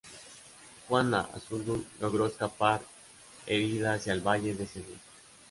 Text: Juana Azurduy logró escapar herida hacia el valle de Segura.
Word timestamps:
Juana 0.89 1.27
Azurduy 1.31 1.85
logró 1.99 2.25
escapar 2.25 2.81
herida 3.45 3.93
hacia 3.93 4.13
el 4.13 4.21
valle 4.27 4.55
de 4.55 4.65
Segura. 4.65 4.97